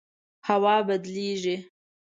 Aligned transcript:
هوا 0.47 0.75
بدلیږي 0.87 1.55